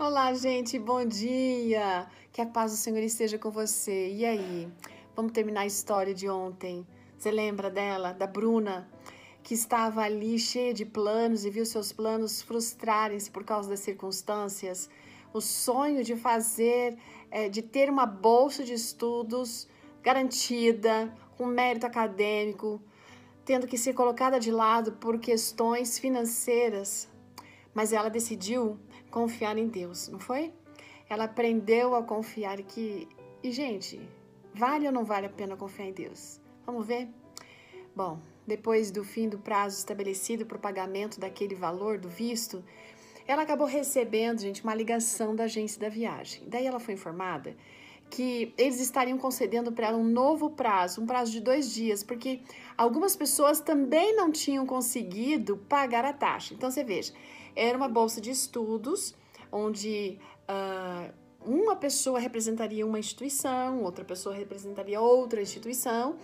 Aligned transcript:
Olá, 0.00 0.32
gente, 0.32 0.78
bom 0.78 1.04
dia! 1.04 2.06
Que 2.32 2.40
a 2.40 2.46
paz 2.46 2.70
do 2.70 2.76
Senhor 2.76 3.02
esteja 3.02 3.36
com 3.36 3.50
você. 3.50 4.12
E 4.12 4.24
aí? 4.24 4.68
Vamos 5.16 5.32
terminar 5.32 5.62
a 5.62 5.66
história 5.66 6.14
de 6.14 6.28
ontem. 6.28 6.86
Você 7.18 7.32
lembra 7.32 7.68
dela, 7.68 8.12
da 8.12 8.24
Bruna, 8.24 8.88
que 9.42 9.54
estava 9.54 10.02
ali 10.02 10.38
cheia 10.38 10.72
de 10.72 10.84
planos 10.84 11.44
e 11.44 11.50
viu 11.50 11.66
seus 11.66 11.90
planos 11.90 12.40
frustrarem-se 12.40 13.28
por 13.28 13.42
causa 13.42 13.70
das 13.70 13.80
circunstâncias? 13.80 14.88
O 15.32 15.40
sonho 15.40 16.04
de 16.04 16.14
fazer, 16.14 16.96
é, 17.28 17.48
de 17.48 17.60
ter 17.60 17.90
uma 17.90 18.06
bolsa 18.06 18.62
de 18.62 18.74
estudos 18.74 19.66
garantida, 20.00 21.12
com 21.36 21.44
mérito 21.44 21.86
acadêmico, 21.86 22.80
tendo 23.44 23.66
que 23.66 23.76
ser 23.76 23.94
colocada 23.94 24.38
de 24.38 24.52
lado 24.52 24.92
por 24.92 25.18
questões 25.18 25.98
financeiras. 25.98 27.08
Mas 27.78 27.92
ela 27.92 28.08
decidiu 28.08 28.76
confiar 29.08 29.56
em 29.56 29.68
Deus, 29.68 30.08
não 30.08 30.18
foi? 30.18 30.52
Ela 31.08 31.26
aprendeu 31.26 31.94
a 31.94 32.02
confiar 32.02 32.60
que. 32.62 33.06
E, 33.40 33.52
gente, 33.52 34.00
vale 34.52 34.84
ou 34.84 34.92
não 34.92 35.04
vale 35.04 35.26
a 35.26 35.30
pena 35.30 35.56
confiar 35.56 35.86
em 35.86 35.92
Deus? 35.92 36.40
Vamos 36.66 36.84
ver? 36.84 37.08
Bom, 37.94 38.18
depois 38.44 38.90
do 38.90 39.04
fim 39.04 39.28
do 39.28 39.38
prazo 39.38 39.78
estabelecido 39.78 40.44
para 40.44 40.56
o 40.56 40.60
pagamento 40.60 41.20
daquele 41.20 41.54
valor 41.54 41.98
do 41.98 42.08
visto, 42.08 42.64
ela 43.28 43.42
acabou 43.42 43.68
recebendo, 43.68 44.40
gente, 44.40 44.64
uma 44.64 44.74
ligação 44.74 45.36
da 45.36 45.44
agência 45.44 45.80
da 45.80 45.88
viagem. 45.88 46.48
Daí 46.48 46.66
ela 46.66 46.80
foi 46.80 46.94
informada 46.94 47.56
que 48.10 48.54
eles 48.56 48.80
estariam 48.80 49.18
concedendo 49.18 49.70
para 49.72 49.88
ela 49.88 49.98
um 49.98 50.04
novo 50.04 50.50
prazo, 50.50 51.02
um 51.02 51.06
prazo 51.06 51.30
de 51.30 51.40
dois 51.40 51.72
dias, 51.72 52.02
porque 52.02 52.40
algumas 52.76 53.14
pessoas 53.14 53.60
também 53.60 54.16
não 54.16 54.30
tinham 54.30 54.64
conseguido 54.66 55.56
pagar 55.68 56.04
a 56.04 56.12
taxa. 56.12 56.54
Então 56.54 56.70
você 56.70 56.82
veja, 56.82 57.12
era 57.54 57.76
uma 57.76 57.88
bolsa 57.88 58.20
de 58.20 58.30
estudos 58.30 59.14
onde 59.52 60.18
uh, 60.48 61.12
uma 61.44 61.76
pessoa 61.76 62.18
representaria 62.18 62.86
uma 62.86 62.98
instituição, 62.98 63.82
outra 63.82 64.04
pessoa 64.04 64.34
representaria 64.34 65.00
outra 65.00 65.40
instituição. 65.40 66.16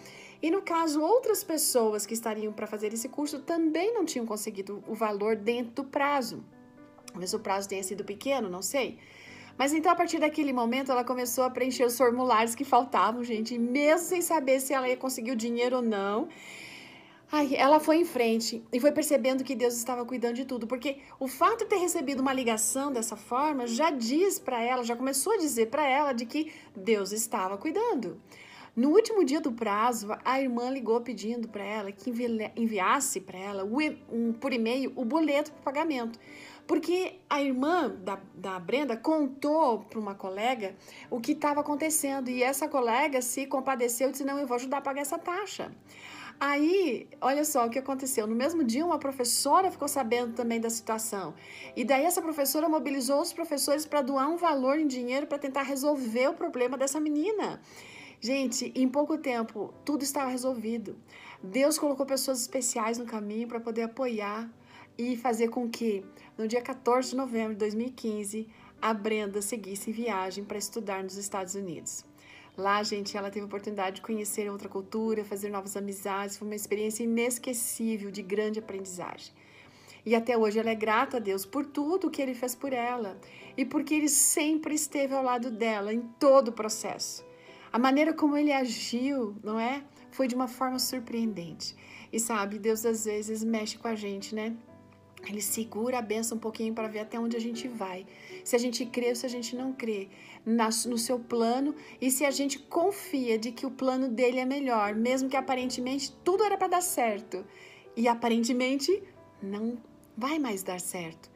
E 0.43 0.51
no 0.51 0.61
caso, 0.61 1.01
outras 1.01 1.43
pessoas 1.43 2.05
que 2.05 2.13
estariam 2.13 2.53
para 2.53 2.67
fazer 2.67 2.93
esse 2.93 3.09
curso 3.09 3.41
também 3.41 3.95
não 3.95 4.05
tinham 4.05 4.27
conseguido 4.27 4.83
o 4.87 4.95
valor 4.95 5.37
dentro 5.37 5.83
do 5.83 5.85
prazo. 5.85 6.45
Talvez 7.07 7.33
o 7.33 7.39
prazo 7.39 7.69
tenha 7.69 7.83
sido 7.83 8.05
pequeno, 8.05 8.51
não 8.51 8.61
sei. 8.61 8.99
Mas 9.57 9.73
então, 9.73 9.93
a 9.93 9.95
partir 9.95 10.19
daquele 10.19 10.53
momento, 10.53 10.91
ela 10.91 11.05
começou 11.05 11.45
a 11.45 11.51
preencher 11.51 11.85
os 11.85 11.97
formulários 11.97 12.55
que 12.55 12.65
faltavam, 12.65 13.23
gente, 13.23 13.57
mesmo 13.59 14.07
sem 14.09 14.21
saber 14.21 14.61
se 14.61 14.73
ela 14.73 14.89
ia 14.89 14.97
conseguir 14.97 15.31
o 15.31 15.37
dinheiro 15.37 15.77
ou 15.77 15.83
não. 15.83 16.29
Ai, 17.31 17.55
ela 17.57 17.81
foi 17.81 17.97
em 17.97 18.05
frente 18.05 18.63
e 18.73 18.79
foi 18.79 18.93
percebendo 18.93 19.43
que 19.43 19.57
Deus 19.57 19.75
estava 19.75 20.05
cuidando 20.05 20.37
de 20.37 20.45
tudo, 20.45 20.67
porque 20.67 20.99
o 21.19 21.27
fato 21.27 21.61
de 21.61 21.67
ter 21.67 21.79
recebido 21.79 22.21
uma 22.21 22.33
ligação 22.33 22.93
dessa 22.93 23.17
forma 23.17 23.67
já 23.67 23.91
diz 23.91 24.39
para 24.39 24.63
ela, 24.63 24.85
já 24.85 24.95
começou 24.95 25.33
a 25.33 25.37
dizer 25.39 25.67
para 25.67 25.85
ela 25.85 26.13
de 26.13 26.27
que 26.27 26.53
Deus 26.77 27.13
estava 27.13 27.57
cuidando. 27.57 28.21
No 28.77 28.91
último 28.91 29.25
dia 29.25 29.41
do 29.41 29.53
prazo, 29.53 30.09
a 30.25 30.41
irmã 30.41 30.69
ligou 30.69 31.01
pedindo 31.01 31.47
para 31.47 31.63
ela 31.63 31.93
que 31.93 32.13
enviasse 32.57 33.21
para 33.21 33.39
ela 33.39 33.63
por 34.41 34.53
e-mail 34.53 34.93
o 34.97 35.05
boleto 35.05 35.53
para 35.53 35.63
pagamento. 35.63 36.19
Porque 36.67 37.21
a 37.31 37.41
irmã 37.41 37.89
da, 37.89 38.19
da 38.35 38.59
Brenda 38.59 38.97
contou 38.97 39.81
para 39.81 40.01
uma 40.01 40.15
colega 40.17 40.75
o 41.09 41.21
que 41.21 41.33
estava 41.33 41.61
acontecendo 41.61 42.29
e 42.29 42.43
essa 42.43 42.67
colega 42.67 43.23
se 43.23 43.47
compadeceu 43.47 44.09
e 44.09 44.13
disse: 44.13 44.25
Não, 44.25 44.39
eu 44.39 44.47
vou 44.47 44.57
ajudar 44.57 44.79
a 44.79 44.81
pagar 44.81 45.03
essa 45.03 45.19
taxa. 45.19 45.71
Aí, 46.41 47.07
olha 47.21 47.45
só 47.45 47.67
o 47.67 47.71
que 47.71 47.79
aconteceu. 47.79 48.27
No 48.27 48.35
mesmo 48.35 48.65
dia, 48.65 48.85
uma 48.85 48.99
professora 48.99 49.71
ficou 49.71 49.87
sabendo 49.87 50.35
também 50.35 50.61
da 50.61 50.69
situação. 50.69 51.33
E 51.77 51.85
daí, 51.85 52.05
essa 52.05 52.21
professora 52.21 52.69
mobilizou 52.69 53.21
os 53.21 53.33
professores 53.33 53.87
para 53.87 54.03
doar 54.03 54.29
um 54.29 54.37
valor 54.37 54.79
em 54.79 54.87
dinheiro 54.89 55.29
para 55.29 55.39
tentar 55.39 55.63
resolver 55.63 56.29
o 56.29 56.35
problema 56.35 56.77
dessa 56.77 56.99
menina. 56.99 57.61
Gente, 58.25 58.73
em 58.75 58.89
pouco 58.89 59.19
tempo, 59.19 59.75
tudo 59.85 60.03
estava 60.03 60.31
resolvido. 60.31 60.97
Deus 61.43 61.79
colocou 61.79 62.07
pessoas 62.07 62.41
especiais 62.41 62.97
no 62.97 63.05
caminho 63.05 63.47
para 63.47 63.61
poder 63.61 63.83
apoiar 63.83 64.51
e 64.97 65.15
fazer 65.15 65.49
com 65.49 65.69
que, 65.69 66.03
no 66.39 66.49
dia 66.49 66.63
14 66.63 67.11
de 67.11 67.17
novembro 67.17 67.53
de 67.53 67.59
2015, 67.59 68.49
a 68.81 68.95
Brenda 68.95 69.43
seguisse 69.43 69.91
em 69.91 69.93
viagem 69.93 70.43
para 70.43 70.57
estudar 70.57 71.05
nos 71.05 71.19
Estados 71.19 71.55
Unidos. 71.55 72.03
Lá, 72.57 72.83
gente, 72.83 73.15
ela 73.15 73.29
teve 73.29 73.43
a 73.43 73.47
oportunidade 73.47 73.97
de 73.97 74.01
conhecer 74.01 74.51
outra 74.51 74.71
cultura, 74.71 75.23
fazer 75.23 75.51
novas 75.51 75.77
amizades, 75.77 76.39
foi 76.39 76.49
uma 76.49 76.55
experiência 76.55 77.05
inesquecível 77.05 78.11
de 78.11 78.23
grande 78.23 78.59
aprendizagem. 78.59 79.35
E 80.07 80.15
até 80.15 80.35
hoje 80.35 80.59
ela 80.59 80.71
é 80.71 80.75
grata 80.75 81.19
a 81.19 81.21
Deus 81.21 81.45
por 81.45 81.67
tudo 81.67 82.11
que 82.11 82.23
ele 82.23 82.33
fez 82.33 82.55
por 82.55 82.73
ela 82.73 83.19
e 83.55 83.67
porque 83.67 83.93
ele 83.93 84.09
sempre 84.09 84.75
esteve 84.75 85.13
ao 85.13 85.23
lado 85.23 85.51
dela 85.51 85.93
em 85.93 86.01
todo 86.19 86.49
o 86.49 86.53
processo. 86.53 87.23
A 87.75 87.79
maneira 87.81 88.15
como 88.15 88.37
ele 88.37 88.53
agiu, 88.53 89.35
não 89.43 89.59
é? 89.59 89.83
Foi 90.13 90.29
de 90.29 90.35
uma 90.37 90.47
forma 90.47 90.79
surpreendente. 90.79 91.75
E 92.13 92.21
sabe, 92.21 92.57
Deus 92.57 92.87
às 92.87 93.05
vezes 93.05 93.43
mexe 93.43 93.77
com 93.77 93.89
a 93.89 93.97
gente, 93.97 94.33
né? 94.33 94.57
Ele 95.27 95.43
segura 95.43 95.99
a 95.99 96.01
benção 96.01 96.37
um 96.37 96.41
pouquinho 96.41 96.73
para 96.73 96.87
ver 96.87 97.01
até 97.01 97.19
onde 97.19 97.37
a 97.37 97.41
gente 97.41 97.67
vai. 97.67 98.07
Se 98.45 98.55
a 98.55 98.61
gente 98.61 98.87
crê 98.87 99.09
ou 99.09 99.17
se 99.17 99.27
a 99.27 99.29
gente 99.29 99.57
não 99.57 99.73
crê 99.73 100.09
no 100.47 100.97
seu 100.97 101.19
plano 101.19 101.75
e 102.01 102.13
se 102.13 102.25
a 102.25 102.31
gente 102.31 102.61
confia 102.61 103.37
de 103.37 103.51
que 103.51 103.67
o 103.67 103.73
plano 103.73 104.07
dele 104.07 104.39
é 104.39 104.45
melhor, 104.45 104.95
mesmo 104.95 105.29
que 105.29 105.37
aparentemente 105.37 106.13
tudo 106.23 106.45
era 106.45 106.57
para 106.57 106.69
dar 106.69 106.81
certo 106.81 107.45
e 107.97 108.07
aparentemente 108.07 109.03
não 109.43 109.83
vai 110.17 110.39
mais 110.39 110.63
dar 110.63 110.79
certo. 110.79 111.29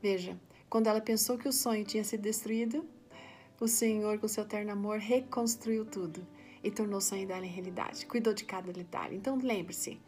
Veja, 0.00 0.40
quando 0.70 0.86
ela 0.86 1.02
pensou 1.02 1.36
que 1.36 1.48
o 1.48 1.52
sonho 1.52 1.84
tinha 1.84 2.02
sido 2.02 2.22
destruído, 2.22 2.82
o 3.62 3.68
Senhor, 3.68 4.18
com 4.18 4.26
seu 4.26 4.42
eterno 4.42 4.72
amor, 4.72 4.98
reconstruiu 4.98 5.84
tudo 5.84 6.26
e 6.64 6.70
tornou 6.70 7.00
sonho 7.00 7.28
dela 7.28 7.46
em 7.46 7.48
realidade. 7.48 8.04
Cuidou 8.06 8.34
de 8.34 8.44
cada 8.44 8.72
detalhe. 8.72 9.14
Então 9.14 9.38
lembre-se, 9.40 10.00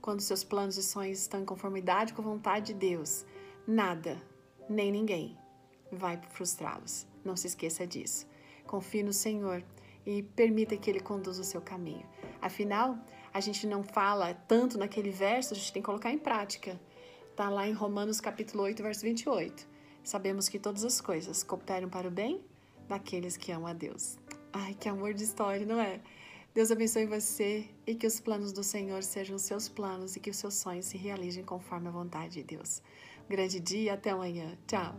quando 0.00 0.20
seus 0.20 0.44
planos 0.44 0.76
e 0.76 0.84
sonhos 0.84 1.18
estão 1.18 1.40
em 1.42 1.44
conformidade 1.44 2.12
com 2.12 2.22
a 2.22 2.24
vontade 2.24 2.66
de 2.66 2.74
Deus, 2.74 3.26
nada, 3.66 4.22
nem 4.68 4.92
ninguém 4.92 5.36
vai 5.90 6.16
frustrá-los. 6.30 7.04
Não 7.24 7.34
se 7.34 7.48
esqueça 7.48 7.84
disso. 7.84 8.24
Confie 8.68 9.02
no 9.02 9.12
Senhor 9.12 9.64
e 10.06 10.22
permita 10.22 10.76
que 10.76 10.88
Ele 10.88 11.00
conduza 11.00 11.42
o 11.42 11.44
seu 11.44 11.60
caminho. 11.60 12.06
Afinal, 12.40 12.96
a 13.34 13.40
gente 13.40 13.66
não 13.66 13.82
fala 13.82 14.32
tanto 14.32 14.78
naquele 14.78 15.10
verso, 15.10 15.54
a 15.54 15.56
gente 15.56 15.72
tem 15.72 15.82
que 15.82 15.86
colocar 15.86 16.12
em 16.12 16.18
prática. 16.18 16.80
Está 17.32 17.50
lá 17.50 17.66
em 17.66 17.72
Romanos 17.72 18.20
capítulo 18.20 18.62
8, 18.62 18.80
verso 18.80 19.00
28. 19.00 19.66
Sabemos 20.04 20.48
que 20.48 20.60
todas 20.60 20.84
as 20.84 21.00
coisas 21.00 21.42
cooperam 21.42 21.88
para 21.88 22.06
o 22.06 22.10
bem 22.10 22.51
daqueles 22.88 23.36
que 23.36 23.52
amam 23.52 23.68
a 23.68 23.72
Deus. 23.72 24.18
Ai, 24.52 24.74
que 24.74 24.88
amor 24.88 25.14
de 25.14 25.24
história, 25.24 25.64
não 25.64 25.80
é? 25.80 26.00
Deus 26.54 26.70
abençoe 26.70 27.06
você 27.06 27.66
e 27.86 27.94
que 27.94 28.06
os 28.06 28.20
planos 28.20 28.52
do 28.52 28.62
Senhor 28.62 29.02
sejam 29.02 29.38
seus 29.38 29.68
planos 29.68 30.16
e 30.16 30.20
que 30.20 30.28
os 30.28 30.36
seus 30.36 30.54
sonhos 30.54 30.84
se 30.84 30.98
realizem 30.98 31.42
conforme 31.42 31.88
a 31.88 31.90
vontade 31.90 32.34
de 32.34 32.42
Deus. 32.42 32.82
grande 33.26 33.58
dia, 33.58 33.94
até 33.94 34.10
amanhã. 34.10 34.58
Tchau. 34.66 34.94